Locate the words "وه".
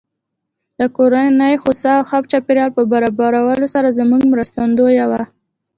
5.11-5.21